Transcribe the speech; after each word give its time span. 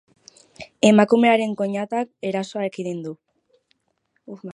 Emakumearen 0.87 1.53
koinatak 1.61 2.09
erasoa 2.31 2.65
ekidin 2.71 3.07
du. 3.09 3.15